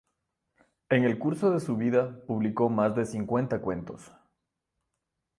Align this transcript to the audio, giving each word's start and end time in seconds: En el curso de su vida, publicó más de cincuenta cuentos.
En 0.89 1.03
el 1.03 1.19
curso 1.19 1.51
de 1.51 1.59
su 1.59 1.77
vida, 1.77 2.23
publicó 2.25 2.71
más 2.71 2.95
de 2.95 3.05
cincuenta 3.05 3.61
cuentos. 3.61 4.11